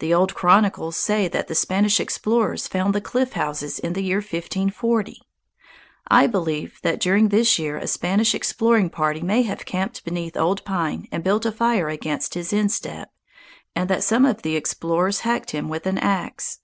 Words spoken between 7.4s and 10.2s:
year a Spanish exploring party may have camped